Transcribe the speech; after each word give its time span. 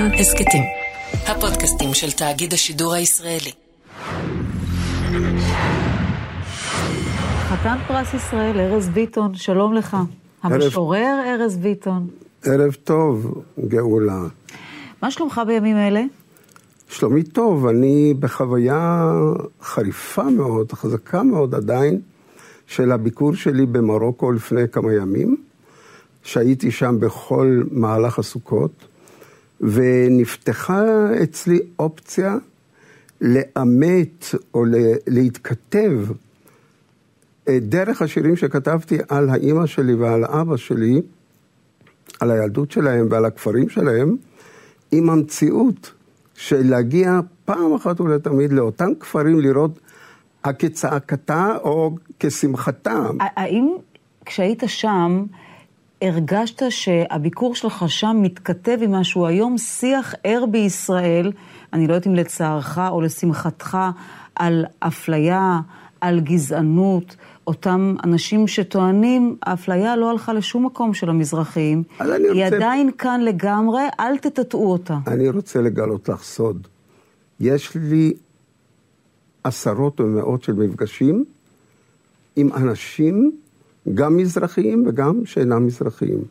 כאן 0.00 0.14
הסכתים. 0.14 0.62
הפודקאסטים 1.26 1.94
של 1.94 2.10
תאגיד 2.12 2.52
השידור 2.52 2.94
הישראלי. 2.94 3.50
חתן 7.48 7.76
פרס 7.88 8.14
ישראל, 8.14 8.60
ארז 8.60 8.88
ביטון, 8.88 9.34
שלום 9.34 9.74
לך. 9.74 9.96
המשורר 10.42 11.20
ארז 11.26 11.56
ביטון. 11.56 12.06
ערב 12.44 12.72
טוב, 12.84 13.42
גאולה. 13.68 14.22
מה 15.02 15.10
שלומך 15.10 15.40
בימים 15.46 15.76
אלה? 15.76 16.02
שלומי 16.88 17.22
טוב, 17.22 17.66
אני 17.66 18.14
בחוויה 18.18 19.12
חריפה 19.62 20.24
מאוד, 20.24 20.72
חזקה 20.72 21.22
מאוד 21.22 21.54
עדיין, 21.54 22.00
של 22.66 22.92
הביקור 22.92 23.34
שלי 23.34 23.66
במרוקו 23.66 24.32
לפני 24.32 24.68
כמה 24.72 24.92
ימים, 24.92 25.36
שהייתי 26.22 26.70
שם 26.70 27.00
בכל 27.00 27.62
מהלך 27.70 28.18
הסוכות, 28.18 28.89
ונפתחה 29.60 30.84
אצלי 31.22 31.58
אופציה 31.78 32.36
לאמת 33.20 34.24
או 34.54 34.64
להתכתב 35.06 35.92
אה, 37.48 37.58
דרך 37.60 38.02
השירים 38.02 38.36
שכתבתי 38.36 38.98
על 39.08 39.30
האימא 39.30 39.66
שלי 39.66 39.94
ועל 39.94 40.24
אבא 40.24 40.56
שלי, 40.56 41.00
על 42.20 42.30
הילדות 42.30 42.70
שלהם 42.70 43.06
ועל 43.10 43.24
הכפרים 43.24 43.68
שלהם, 43.68 44.16
עם 44.92 45.10
המציאות 45.10 45.92
של 46.34 46.70
להגיע 46.70 47.20
פעם 47.44 47.74
אחת 47.74 48.00
ולתמיד 48.00 48.52
לאותם 48.52 48.94
כפרים, 49.00 49.40
לראות 49.40 49.80
כצעקתה 50.58 51.56
או 51.62 51.96
כשמחתה. 52.20 53.06
האם 53.20 53.68
כשהיית 54.24 54.62
שם, 54.66 55.24
הרגשת 56.02 56.62
שהביקור 56.70 57.54
שלך 57.54 57.84
שם 57.88 58.16
מתכתב 58.22 58.78
עם 58.82 58.92
משהו 58.92 59.26
היום 59.26 59.58
שיח 59.58 60.14
ער 60.24 60.46
בישראל, 60.46 61.32
אני 61.72 61.86
לא 61.86 61.94
יודעת 61.94 62.06
אם 62.06 62.14
לצערך 62.14 62.78
או 62.90 63.00
לשמחתך, 63.00 63.78
על 64.34 64.64
אפליה, 64.78 65.60
על 66.00 66.20
גזענות, 66.20 67.16
אותם 67.46 67.96
אנשים 68.04 68.48
שטוענים, 68.48 69.36
האפליה 69.42 69.96
לא 69.96 70.10
הלכה 70.10 70.32
לשום 70.32 70.66
מקום 70.66 70.94
של 70.94 71.10
המזרחיים, 71.10 71.82
היא 72.00 72.08
רוצה... 72.08 72.46
עדיין 72.46 72.90
כאן 72.98 73.20
לגמרי, 73.20 73.82
אל 74.00 74.18
תטאטאו 74.18 74.72
אותה. 74.72 74.98
אני 75.06 75.28
רוצה 75.28 75.60
לגלות 75.60 76.08
לך 76.08 76.22
סוד. 76.22 76.66
יש 77.40 77.74
לי 77.74 78.12
עשרות 79.44 80.00
ומאות 80.00 80.42
של 80.42 80.52
מפגשים 80.52 81.24
עם 82.36 82.52
אנשים, 82.52 83.32
גם 83.94 84.16
מזרחיים 84.16 84.84
וגם 84.86 85.26
שאינם 85.26 85.66
מזרחיים. 85.66 86.24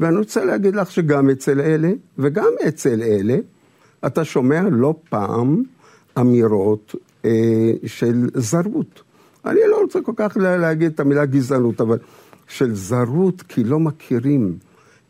ואני 0.00 0.16
רוצה 0.16 0.44
להגיד 0.44 0.76
לך 0.76 0.90
שגם 0.90 1.30
אצל 1.30 1.60
אלה 1.60 1.90
וגם 2.18 2.52
אצל 2.68 3.02
אלה, 3.02 3.36
אתה 4.06 4.24
שומע 4.24 4.62
לא 4.70 4.94
פעם 5.08 5.62
אמירות 6.20 6.94
אה, 7.24 7.30
של 7.86 8.28
זרות. 8.34 9.02
אני 9.44 9.60
לא 9.70 9.80
רוצה 9.80 10.00
כל 10.02 10.12
כך 10.16 10.36
להגיד 10.36 10.92
את 10.92 11.00
המילה 11.00 11.26
גזענות, 11.26 11.80
אבל 11.80 11.98
של 12.48 12.74
זרות 12.74 13.42
כי 13.42 13.64
לא 13.64 13.80
מכירים, 13.80 14.56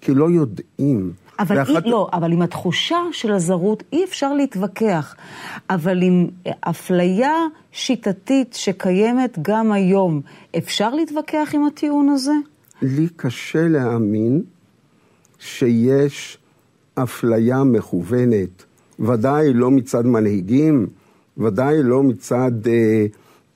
כי 0.01 0.15
לא 0.15 0.31
יודעים. 0.31 1.13
אבל 1.41 1.59
ואחת... 1.59 1.85
אי, 1.85 1.91
לא, 1.91 2.09
אבל 2.13 2.33
עם 2.33 2.43
התחושה 2.43 2.99
של 3.13 3.33
הזרות 3.33 3.83
אי 3.93 4.05
אפשר 4.05 4.35
להתווכח. 4.35 5.17
אבל 5.71 6.03
עם 6.03 6.27
אפליה 6.61 7.37
שיטתית 7.73 8.55
שקיימת 8.55 9.39
גם 9.43 9.73
היום, 9.73 10.21
אפשר 10.59 10.95
להתווכח 10.95 11.51
עם 11.55 11.65
הטיעון 11.65 12.09
הזה? 12.09 12.33
לי 12.83 13.09
קשה 13.17 13.69
להאמין 13.69 14.43
שיש 15.39 16.39
אפליה 16.95 17.65
מכוונת, 17.65 18.65
ודאי 18.99 19.53
לא 19.53 19.71
מצד 19.71 20.07
מנהיגים, 20.07 20.87
ודאי 21.39 21.83
לא 21.83 22.03
מצד 22.03 22.53
אה, 22.67 23.07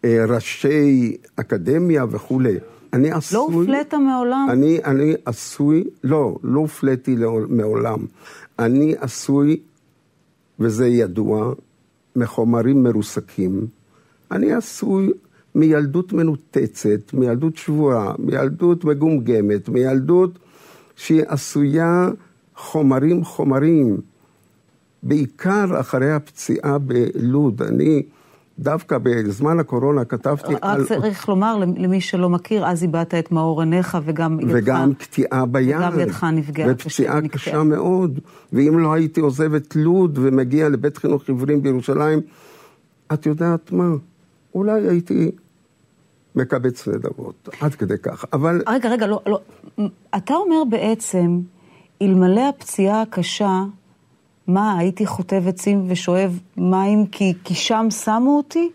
אה, 0.04 0.24
ראשי 0.28 1.16
אקדמיה 1.36 2.04
וכולי. 2.10 2.56
אני 2.94 3.10
לא 3.10 3.16
עשוי... 3.16 3.38
לא 3.38 3.58
הופלאת 3.58 3.94
מעולם? 3.94 4.46
אני, 4.50 4.78
אני 4.84 5.14
עשוי, 5.24 5.84
לא, 6.04 6.36
לא 6.42 6.60
הופלאתי 6.60 7.16
מעולם. 7.48 7.98
אני 8.58 8.94
עשוי, 8.98 9.60
וזה 10.58 10.86
ידוע, 10.86 11.52
מחומרים 12.16 12.82
מרוסקים. 12.82 13.66
אני 14.30 14.52
עשוי 14.52 15.12
מילדות 15.54 16.12
מנותצת, 16.12 17.12
מילדות 17.12 17.56
שבורה, 17.56 18.14
מילדות 18.18 18.84
מגומגמת, 18.84 19.68
מילדות 19.68 20.38
שהיא 20.96 21.22
עשויה 21.26 22.08
חומרים 22.56 23.24
חומרים. 23.24 24.00
בעיקר 25.02 25.80
אחרי 25.80 26.12
הפציעה 26.12 26.78
בלוד. 26.78 27.62
אני 27.62 28.02
דווקא 28.58 28.98
בזמן 29.02 29.60
הקורונה 29.60 30.04
כתבתי 30.04 30.54
רק 30.54 30.58
על... 30.62 30.80
רק 30.80 30.88
צריך 30.88 31.28
לומר 31.28 31.56
למי 31.56 32.00
שלא 32.00 32.28
מכיר, 32.28 32.66
אז 32.66 32.82
איבדת 32.82 33.14
את 33.14 33.32
מאור 33.32 33.60
עיניך 33.60 33.98
וגם 34.04 34.40
ידך... 34.40 34.50
וגם 34.54 34.94
קטיעה 34.94 35.46
ביד. 35.46 35.76
וגם 35.76 36.00
ידך 36.00 36.24
נפגעה. 36.24 36.72
ופציעה 36.72 37.28
קשה 37.28 37.62
מאוד. 37.62 38.18
ואם 38.52 38.78
לא 38.78 38.92
הייתי 38.92 39.20
עוזב 39.20 39.54
את 39.54 39.76
לוד 39.76 40.18
ומגיע 40.22 40.68
לבית 40.68 40.96
חינוך 40.96 41.28
עיוורים 41.28 41.62
בירושלים, 41.62 42.20
את 43.12 43.26
יודעת 43.26 43.72
מה? 43.72 43.88
אולי 44.54 44.88
הייתי 44.88 45.30
מקבץ 46.34 46.88
נדבות, 46.88 47.48
עד 47.60 47.74
כדי 47.74 47.98
כך. 48.02 48.24
אבל... 48.32 48.62
רגע, 48.68 48.90
רגע, 48.90 49.06
לא, 49.06 49.20
לא. 49.26 49.40
אתה 50.16 50.34
אומר 50.34 50.64
בעצם, 50.70 51.40
אלמלא 52.02 52.48
הפציעה 52.48 53.02
הקשה, 53.02 53.62
מה, 54.46 54.78
הייתי 54.78 55.06
חוטב 55.06 55.48
עצים 55.48 55.84
ושואב 55.88 56.40
מים 56.56 57.06
כי, 57.06 57.34
כי 57.44 57.54
שם 57.54 57.86
שמו 57.90 58.36
אותי? 58.36 58.70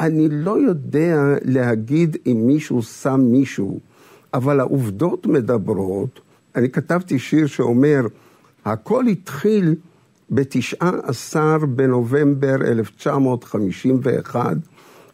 אני 0.00 0.28
לא 0.30 0.58
יודע 0.58 1.16
להגיד 1.44 2.16
אם 2.26 2.42
מישהו 2.46 2.82
שם 2.82 3.20
מישהו, 3.20 3.80
אבל 4.34 4.60
העובדות 4.60 5.26
מדברות. 5.26 6.20
אני 6.56 6.70
כתבתי 6.70 7.18
שיר 7.18 7.46
שאומר, 7.46 8.00
הכל 8.64 9.06
התחיל 9.06 9.74
ב-19 10.30 11.36
בנובמבר 11.68 12.54
1951, 12.62 14.56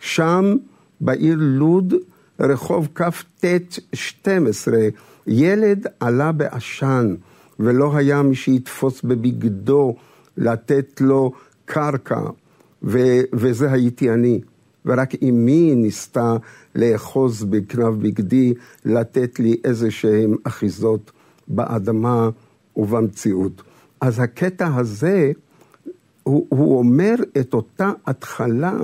שם 0.01 0.57
בעיר 1.01 1.37
לוד, 1.39 1.95
רחוב 2.41 2.89
כ"ט 2.95 3.45
12, 3.93 4.79
ילד 5.27 5.87
עלה 6.01 6.33
בעשן. 6.33 7.15
ולא 7.61 7.97
היה 7.97 8.23
מי 8.23 8.35
שיתפוס 8.35 9.03
בבגדו 9.03 9.95
לתת 10.37 11.01
לו 11.01 11.33
קרקע, 11.65 12.21
ו- 12.83 13.21
וזה 13.33 13.73
הייתי 13.73 14.11
אני. 14.11 14.41
ורק 14.87 15.15
אמי 15.23 15.75
ניסתה 15.75 16.37
לאחוז 16.75 17.45
בכנב 17.45 18.03
בגדי, 18.03 18.55
לתת 18.85 19.39
לי 19.39 19.57
איזה 19.65 19.91
שהן 19.91 20.35
אחיזות 20.45 21.13
באדמה 21.49 22.31
ובמציאות. 22.77 23.63
אז 24.01 24.21
הקטע 24.21 24.75
הזה, 24.75 25.33
הוא, 26.23 26.47
הוא 26.49 26.79
אומר 26.79 27.15
את 27.41 27.55
אותה 27.55 27.93
התחלה 28.07 28.77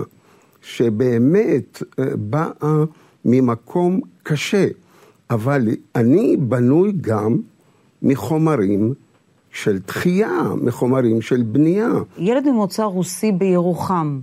שבאמת 0.63 1.83
אה, 1.99 2.05
באה 2.17 2.85
ממקום 3.25 4.01
קשה, 4.23 4.67
אבל 5.31 5.69
אני 5.95 6.37
בנוי 6.37 6.93
גם 7.01 7.37
מחומרים 8.03 8.95
של 9.53 9.79
תחייה, 9.79 10.43
מחומרים 10.63 11.21
של 11.21 11.43
בנייה. 11.43 11.89
ילד 12.19 12.49
ממוצא 12.49 12.83
רוסי 12.83 13.33
בירוחם, 13.33 14.21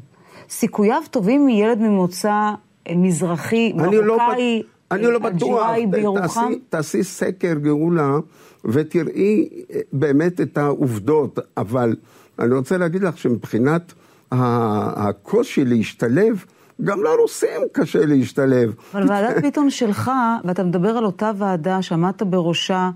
סיכוייו 0.49 1.01
טובים 1.11 1.45
מילד 1.45 1.79
ממוצא 1.79 2.51
מזרחי, 2.95 3.73
לא 3.75 3.91
מרוקאי, 3.91 4.63
אני 4.91 5.03
לא 5.03 5.19
בטוח, 5.19 5.67
בירוחם? 5.89 6.23
תעשי, 6.25 6.59
תעשי 6.69 7.03
סקר 7.03 7.53
גאולה 7.53 8.17
ותראי 8.65 9.49
אה, 9.73 9.79
באמת 9.93 10.41
את 10.41 10.57
העובדות, 10.57 11.39
אבל 11.57 11.95
אני 12.39 12.55
רוצה 12.55 12.77
להגיד 12.77 13.03
לך 13.03 13.17
שמבחינת 13.17 13.93
הקושי 14.31 15.65
להשתלב, 15.65 16.45
גם 16.81 17.03
לרוסים 17.03 17.61
קשה 17.71 18.05
להשתלב. 18.05 18.73
אבל 18.93 19.09
ועדת 19.09 19.41
ביטון 19.41 19.69
שלך, 19.69 20.11
ואתה 20.43 20.63
מדבר 20.63 20.89
על 20.89 21.05
אותה 21.05 21.31
ועדה 21.37 21.81
שעמדת 21.81 22.23
בראשה, 22.23 22.89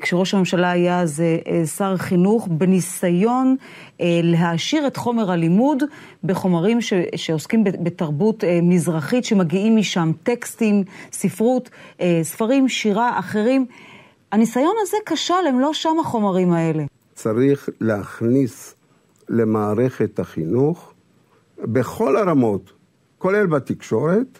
כשראש 0.00 0.34
הממשלה 0.34 0.70
היה 0.70 1.00
אז 1.00 1.20
אה, 1.20 1.36
אה, 1.46 1.66
שר 1.66 1.96
חינוך, 1.96 2.48
בניסיון 2.50 3.56
להעשיר 4.00 4.86
את 4.86 4.96
חומר 4.96 5.30
הלימוד 5.30 5.82
בחומרים 6.24 6.80
ש, 6.80 6.92
שעוסקים 7.16 7.64
בתרבות 7.64 8.44
מזרחית, 8.62 9.24
שמגיעים 9.24 9.76
משם 9.76 10.12
טקסטים, 10.22 10.84
ספרות, 11.12 11.70
ספרים, 12.22 12.68
שירה, 12.68 13.18
אחרים. 13.18 13.66
הניסיון 14.32 14.74
הזה 14.82 14.96
כשל, 15.06 15.34
הם 15.48 15.60
לא 15.60 15.74
שם 15.74 15.96
החומרים 16.00 16.52
האלה. 16.52 16.84
צריך 17.14 17.68
להכניס 17.80 18.74
למערכת 19.28 20.18
החינוך, 20.18 20.92
בכל 21.58 22.16
הרמות, 22.16 22.72
כולל 23.18 23.46
בתקשורת, 23.46 24.38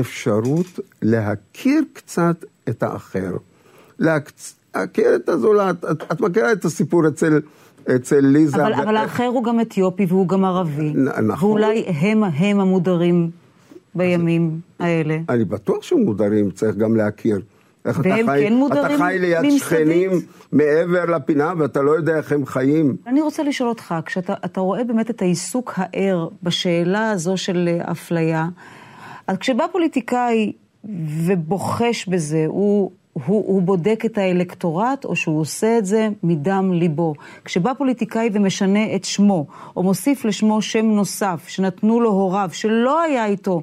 אפשרות 0.00 0.66
להכיר 1.02 1.82
קצת 1.92 2.44
את 2.68 2.82
האחר. 2.82 3.36
להכיר 3.98 5.14
את 5.16 5.28
הזולת. 5.28 5.84
את, 5.84 6.12
את 6.12 6.20
מכירה 6.20 6.52
את 6.52 6.64
הסיפור 6.64 7.08
אצל, 7.08 7.40
אצל 7.96 8.20
ליזה. 8.20 8.56
אבל, 8.56 8.72
ו- 8.72 8.82
אבל 8.82 8.96
האחר 8.96 9.26
הוא 9.26 9.44
גם 9.44 9.60
אתיופי 9.60 10.06
והוא 10.08 10.28
גם 10.28 10.44
ערבי. 10.44 10.92
נכון. 11.22 11.50
ואולי 11.50 11.84
הם, 11.86 12.24
הם 12.24 12.60
המודרים 12.60 13.30
בימים 13.94 14.60
האלה. 14.78 15.18
אני 15.28 15.44
בטוח 15.44 15.82
שהם 15.82 15.98
מודרים, 16.00 16.50
צריך 16.50 16.76
גם 16.76 16.96
להכיר. 16.96 17.40
איך 17.84 18.00
אתה 18.00 18.08
והם 18.08 18.26
חי, 18.26 18.40
כן 18.40 18.54
מודרים 18.54 18.86
אתה 18.86 19.04
חי 19.04 19.16
ליד 19.20 19.42
ממסדית? 19.42 19.62
שכנים 19.62 20.10
מעבר 20.52 21.04
לפינה 21.04 21.52
ואתה 21.58 21.82
לא 21.82 21.90
יודע 21.90 22.16
איך 22.16 22.32
הם 22.32 22.46
חיים. 22.46 22.96
אני 23.06 23.20
רוצה 23.20 23.42
לשאול 23.42 23.68
אותך, 23.68 23.94
כשאתה 24.06 24.34
אתה 24.44 24.60
רואה 24.60 24.84
באמת 24.84 25.10
את 25.10 25.22
העיסוק 25.22 25.72
הער 25.76 26.28
בשאלה 26.42 27.10
הזו 27.10 27.36
של 27.36 27.68
אפליה, 27.82 28.48
אז 29.26 29.36
כשבא 29.36 29.66
פוליטיקאי 29.72 30.52
ובוחש 31.24 32.08
בזה, 32.08 32.44
הוא, 32.46 32.90
הוא, 33.14 33.44
הוא 33.46 33.62
בודק 33.62 34.02
את 34.06 34.18
האלקטורט 34.18 35.04
או 35.04 35.16
שהוא 35.16 35.40
עושה 35.40 35.78
את 35.78 35.86
זה 35.86 36.08
מדם 36.22 36.72
ליבו. 36.72 37.14
כשבא 37.44 37.72
פוליטיקאי 37.74 38.30
ומשנה 38.32 38.94
את 38.94 39.04
שמו, 39.04 39.46
או 39.76 39.82
מוסיף 39.82 40.24
לשמו 40.24 40.62
שם 40.62 40.86
נוסף 40.86 41.44
שנתנו 41.48 42.00
לו 42.00 42.10
הוריו, 42.10 42.48
שלא 42.52 43.00
היה 43.00 43.26
איתו 43.26 43.62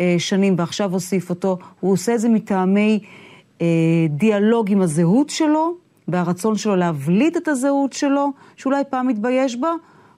אה, 0.00 0.14
שנים 0.18 0.54
ועכשיו 0.58 0.92
הוסיף 0.92 1.30
אותו, 1.30 1.58
הוא 1.80 1.92
עושה 1.92 2.14
את 2.14 2.20
זה 2.20 2.28
מטעמי 2.28 3.00
אה, 3.60 3.66
דיאלוג 4.08 4.70
עם 4.70 4.80
הזהות 4.80 5.30
שלו, 5.30 5.74
והרצון 6.08 6.56
שלו 6.56 6.76
להבליט 6.76 7.36
את 7.36 7.48
הזהות 7.48 7.92
שלו, 7.92 8.32
שאולי 8.56 8.82
פעם 8.90 9.06
מתבייש 9.06 9.56
בה, 9.56 9.70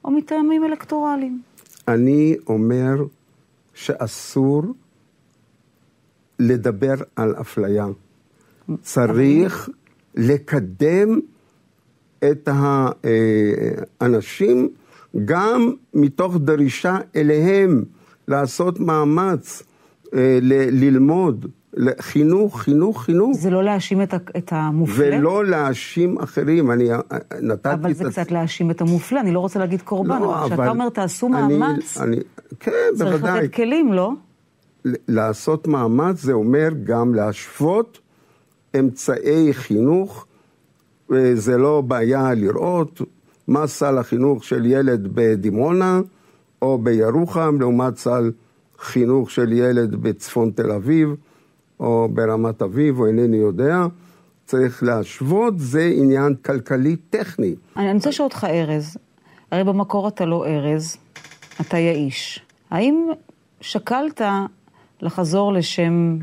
או 0.04 0.10
מטעמים 0.10 0.64
אלקטורליים. 0.64 1.42
אני 1.88 2.36
אומר 2.46 2.94
שאסור 3.74 4.62
לדבר 6.38 6.94
על 7.16 7.34
אפליה. 7.40 7.86
צריך 8.82 9.68
לקדם 10.14 11.18
את 12.30 12.48
האנשים 14.00 14.68
גם 15.24 15.72
מתוך 15.94 16.36
דרישה 16.38 16.98
אליהם, 17.16 17.84
לעשות 18.28 18.80
מאמץ, 18.80 19.62
אה, 20.14 20.38
ללמוד, 20.70 21.46
חינוך, 22.00 22.60
חינוך, 22.60 23.02
חינוך. 23.02 23.36
זה 23.40 23.50
לא 23.50 23.64
להאשים 23.64 24.02
את, 24.02 24.14
את 24.36 24.52
המופלה? 24.52 25.18
ולא 25.18 25.44
להאשים 25.44 26.18
אחרים. 26.18 26.70
אני 26.70 26.92
אה, 26.92 26.98
נתתי 27.42 27.72
אבל 27.72 27.90
את 27.90 27.96
זה 27.96 28.04
הצ- 28.04 28.10
קצת 28.10 28.30
להאשים 28.30 28.70
את 28.70 28.80
המופלה, 28.80 29.20
אני 29.20 29.32
לא 29.32 29.40
רוצה 29.40 29.58
להגיד 29.58 29.82
קורבן, 29.82 30.20
לא, 30.22 30.38
אבל 30.38 30.46
כשאתה 30.48 30.68
אומר 30.70 30.88
תעשו 30.88 31.26
אני- 31.26 31.58
מאמץ, 31.58 31.98
אני, 31.98 32.16
כן, 32.60 32.72
צריך 32.96 33.10
בוודאי. 33.20 33.42
לתת 33.44 33.54
כלים, 33.54 33.92
לא? 33.92 34.12
לעשות 35.08 35.66
מאמץ 35.68 36.20
זה 36.22 36.32
אומר 36.32 36.68
גם 36.84 37.14
להשוות 37.14 37.98
אמצעי 38.78 39.54
חינוך, 39.54 40.26
וזה 41.10 41.56
לא 41.56 41.80
בעיה 41.80 42.34
לראות 42.34 43.00
מה 43.48 43.66
סל 43.66 43.98
החינוך 43.98 44.44
של 44.44 44.66
ילד 44.66 45.08
בדימונה 45.14 46.00
או 46.62 46.78
בירוחם 46.78 47.56
לעומת 47.60 47.96
סל 47.96 48.32
חינוך 48.78 49.30
של 49.30 49.52
ילד 49.52 49.94
בצפון 49.94 50.50
תל 50.50 50.70
אביב 50.70 51.14
או 51.80 52.08
ברמת 52.12 52.62
אביב 52.62 53.00
או 53.00 53.06
אינני 53.06 53.36
יודע. 53.36 53.86
צריך 54.44 54.82
להשוות, 54.82 55.54
זה 55.58 55.92
עניין 55.96 56.34
כלכלי 56.34 56.96
טכני. 56.96 57.54
אני 57.76 57.86
אני 57.90 57.94
רוצה 57.94 58.08
לשאול 58.08 58.24
אותך, 58.24 58.46
ארז, 58.50 58.96
הרי 59.50 59.64
במקור 59.64 60.08
אתה 60.08 60.24
לא 60.24 60.46
ארז, 60.46 60.96
אתה 61.60 61.78
יאיש. 61.78 62.40
האם 62.70 63.08
שקלת 63.60 64.20
לחזור 65.02 65.52
לשם 65.52 66.18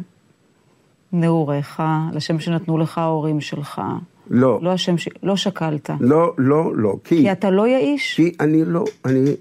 נעוריך, 1.13 1.83
לשם 2.13 2.39
שנתנו 2.39 2.77
לך 2.77 2.97
ההורים 2.97 3.41
שלך? 3.41 3.81
לא, 4.29 4.59
לא 4.61 4.69
השם 4.69 4.97
ש... 4.97 5.09
לא 5.23 5.35
שקלת. 5.35 5.89
לא, 5.99 6.33
לא, 6.37 6.75
לא. 6.75 6.95
כי 7.03 7.31
אתה 7.31 7.49
לא 7.49 7.67
יאיש? 7.67 8.15
כי 8.15 8.31
אני 8.39 8.65
לא, 8.65 8.83
אני, 9.05 9.35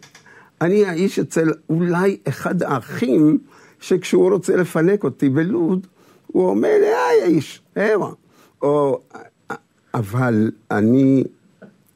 אני 0.60 0.84
האיש 0.84 1.18
אצל 1.18 1.52
אולי 1.70 2.16
אחד 2.28 2.62
האחים, 2.62 3.38
שכשהוא 3.80 4.30
רוצה 4.30 4.56
לפנק 4.56 5.04
אותי 5.04 5.28
בלוד, 5.28 5.86
הוא 6.26 6.48
אומר 6.48 6.68
לי, 6.80 6.86
היי 6.86 7.22
האיש, 7.22 7.62
המה. 7.76 8.10
או, 8.62 9.00
אבל 9.94 10.50
אני 10.70 11.24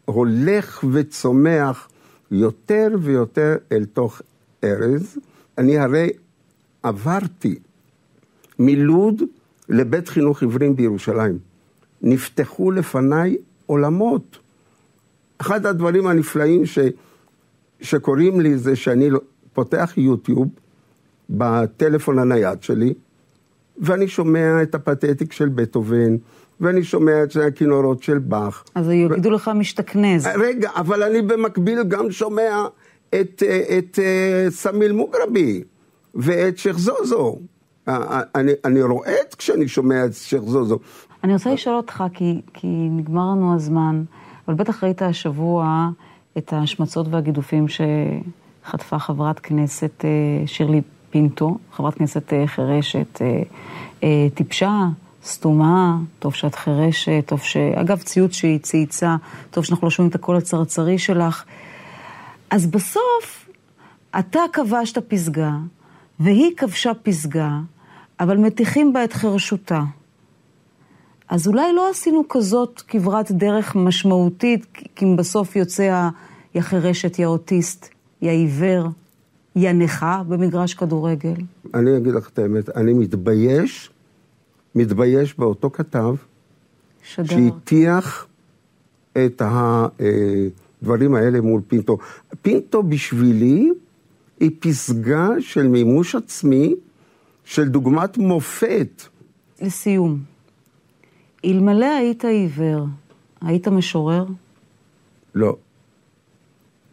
הולך 0.04 0.84
וצומח 0.92 1.88
יותר 2.30 2.88
ויותר 3.00 3.56
אל 3.72 3.84
תוך 3.84 4.22
ארז. 4.64 5.18
אני 5.58 5.78
הרי 5.78 6.10
עברתי 6.82 7.58
מלוד 8.58 9.22
לבית 9.70 10.08
חינוך 10.08 10.42
עיוורים 10.42 10.76
בירושלים. 10.76 11.38
נפתחו 12.02 12.70
לפניי 12.70 13.36
עולמות. 13.66 14.38
אחד 15.38 15.66
הדברים 15.66 16.06
הנפלאים 16.06 16.66
ש, 16.66 16.78
שקורים 17.80 18.40
לי 18.40 18.58
זה 18.58 18.76
שאני 18.76 19.10
לא- 19.10 19.20
פותח 19.52 19.92
יוטיוב 19.96 20.48
בטלפון 21.30 22.18
הנייד 22.18 22.62
שלי, 22.62 22.94
ואני 23.78 24.08
שומע 24.08 24.62
את 24.62 24.74
הפתטיק 24.74 25.32
של 25.32 25.48
בטהובן, 25.48 26.16
ואני 26.60 26.84
שומע 26.84 27.22
את 27.22 27.36
הכינורות 27.36 28.02
של 28.02 28.18
באך. 28.18 28.64
אז 28.74 28.88
יגידו 28.90 29.30
לך 29.30 29.50
משתכנז. 29.54 30.26
רגע, 30.26 30.70
אבל 30.76 31.02
אני 31.02 31.22
במקביל 31.22 31.82
גם 31.82 32.10
שומע 32.10 32.64
את, 33.20 33.42
אה, 33.46 33.78
את, 33.78 33.98
אה, 33.98 34.46
סמיל 34.50 34.92
מוגרבי 34.92 35.62
ואת 36.14 36.58
שייח' 36.58 36.78
זוזו. 36.78 37.38
אני, 38.34 38.52
אני 38.64 38.82
רועד 38.82 39.34
כשאני 39.38 39.68
שומע 39.68 40.04
את 40.04 40.14
שייח' 40.14 40.42
זוזו. 40.42 40.78
אני 41.24 41.32
רוצה 41.32 41.52
לשאול 41.52 41.76
אותך, 41.76 42.04
כי, 42.14 42.40
כי 42.54 42.66
נגמר 42.90 43.30
לנו 43.30 43.54
הזמן, 43.54 44.02
אבל 44.48 44.56
בטח 44.56 44.84
ראית 44.84 45.02
השבוע 45.02 45.88
את 46.38 46.52
ההשמצות 46.52 47.06
והגידופים 47.10 47.66
שחטפה 47.68 48.98
חברת 48.98 49.38
כנסת 49.38 50.04
אה, 50.04 50.46
שירלי 50.46 50.80
פינטו, 51.10 51.58
חברת 51.72 51.94
כנסת 51.94 52.32
אה, 52.32 52.46
חירשת, 52.46 53.22
אה, 54.02 54.26
טיפשה, 54.34 54.88
סתומה, 55.24 55.98
טוב 56.18 56.34
שאת 56.34 56.54
חירשת, 56.54 57.24
טוב 57.26 57.40
ש... 57.40 57.56
אגב, 57.56 57.98
ציוץ 57.98 58.32
שהיא 58.32 58.58
צייצה, 58.58 59.16
טוב 59.50 59.64
שאנחנו 59.64 59.86
לא 59.86 59.90
שומעים 59.90 60.10
את 60.10 60.14
הקול 60.14 60.36
הצרצרי 60.36 60.98
שלך. 60.98 61.44
אז 62.50 62.66
בסוף, 62.66 63.48
אתה 64.18 64.40
כבשת 64.52 64.98
פסגה, 64.98 65.52
והיא 66.20 66.56
כבשה 66.56 66.92
פסגה, 67.02 67.58
אבל 68.20 68.36
מטיחים 68.36 68.92
בה 68.92 69.04
את 69.04 69.12
חרשותה. 69.12 69.82
אז 71.28 71.46
אולי 71.48 71.72
לא 71.72 71.90
עשינו 71.90 72.22
כזאת 72.28 72.82
כברת 72.88 73.32
דרך 73.32 73.76
משמעותית, 73.76 74.66
כי 74.94 75.04
אם 75.04 75.16
בסוף 75.16 75.56
יוצא 75.56 75.82
ה- 75.82 76.10
יא 76.54 76.60
חירשת, 76.60 77.18
יא 77.18 77.26
אוטיסט, 77.26 77.88
יא 78.22 78.30
עיוור, 78.30 78.88
יא 79.56 79.72
נכה 79.72 80.22
במגרש 80.28 80.74
כדורגל. 80.74 81.34
אני 81.74 81.96
אגיד 81.96 82.14
לך 82.14 82.28
את 82.28 82.38
האמת, 82.38 82.76
אני 82.76 82.92
מתבייש, 82.92 83.90
מתבייש 84.74 85.38
באותו 85.38 85.70
כתב 85.70 86.14
שדר. 87.02 87.24
שהטיח 87.26 88.26
את 89.12 89.42
הדברים 89.44 91.14
האלה 91.14 91.40
מול 91.40 91.60
פינטו. 91.68 91.98
פינטו 92.42 92.82
בשבילי 92.82 93.70
היא 94.40 94.50
פסגה 94.60 95.28
של 95.40 95.68
מימוש 95.68 96.14
עצמי, 96.14 96.74
של 97.44 97.68
דוגמת 97.68 98.18
מופת. 98.18 99.02
לסיום, 99.60 100.18
אלמלא 101.44 101.86
היית 101.86 102.24
עיוור, 102.24 102.86
היית 103.40 103.68
משורר? 103.68 104.24
לא. 105.34 105.56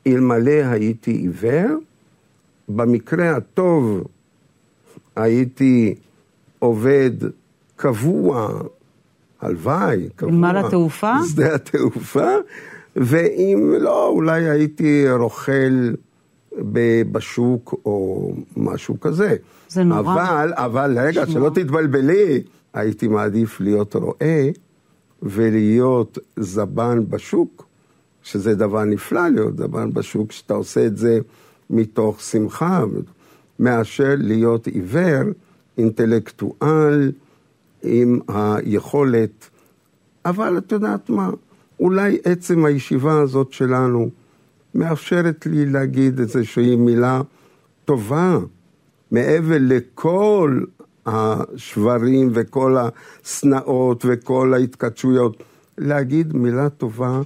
אלמלא 0.07 0.51
הייתי 0.51 1.11
עיוור, 1.11 1.77
במקרה 2.69 3.35
הטוב 3.35 4.03
הייתי 5.15 5.95
עובד 6.59 7.11
קבוע, 7.75 8.61
הלוואי, 9.41 10.09
קבוע. 10.15 10.31
בנמל 10.31 10.57
התעופה? 10.57 11.13
בשדה 11.23 11.53
התעופה, 11.55 12.31
ואם 12.95 13.73
לא, 13.79 14.07
אולי 14.07 14.49
הייתי 14.49 15.11
רוכל 15.11 15.93
בשוק 17.11 17.75
או 17.85 18.31
משהו 18.57 18.99
כזה. 18.99 19.35
זה 19.69 19.83
נורא. 19.83 19.99
אבל, 19.99 20.53
אבל, 20.55 20.99
רגע, 20.99 21.23
לשמוע. 21.23 21.41
שלא 21.41 21.49
תתבלבלי, 21.49 22.41
הייתי 22.73 23.07
מעדיף 23.07 23.61
להיות 23.61 23.95
רועה 23.95 24.43
ולהיות 25.21 26.17
זבן 26.39 26.99
בשוק, 27.09 27.65
שזה 28.23 28.55
דבר 28.55 28.83
נפלא 28.83 29.27
להיות 29.27 29.57
זבן 29.57 29.93
בשוק, 29.93 30.31
שאתה 30.31 30.53
עושה 30.53 30.85
את 30.85 30.97
זה 30.97 31.19
מתוך 31.69 32.21
שמחה, 32.21 32.83
מאשר 33.59 34.13
להיות 34.17 34.67
עיוור, 34.67 35.23
אינטלקטואל, 35.77 37.11
עם 37.83 38.19
היכולת. 38.27 39.49
אבל 40.25 40.57
את 40.57 40.71
יודעת 40.71 41.09
מה, 41.09 41.29
אולי 41.79 42.17
עצם 42.23 42.65
הישיבה 42.65 43.21
הזאת 43.21 43.53
שלנו 43.53 44.09
מאפשרת 44.77 45.45
לי 45.45 45.65
להגיד 45.65 46.19
איזושהי 46.19 46.75
מילה 46.75 47.21
טובה, 47.85 48.37
מעבר 49.11 49.57
לכל 49.59 50.61
השברים 51.05 52.31
וכל 52.33 52.77
השנאות 52.77 54.05
וכל 54.07 54.53
ההתכתשויות. 54.53 55.43
להגיד 55.77 56.35
מילה 56.35 56.69
טובה 56.69 57.21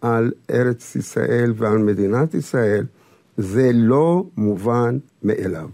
על 0.00 0.32
ארץ 0.50 0.96
ישראל 0.96 1.52
ועל 1.56 1.78
מדינת 1.78 2.34
ישראל, 2.34 2.84
זה 3.36 3.70
לא 3.74 4.24
מובן 4.36 4.98
מאליו. 5.22 5.68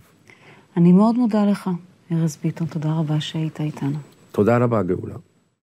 אני 0.76 0.92
מאוד 0.92 1.18
מודה 1.18 1.44
לך, 1.44 1.71
ארז 2.12 2.38
ביטון, 2.42 2.66
תודה 2.66 2.92
רבה 2.92 3.21
שהיית 3.21 3.61
איתנו. 3.61 3.99
תודה 4.33 4.59
רבה, 4.59 4.83
גאולה. 4.83 5.14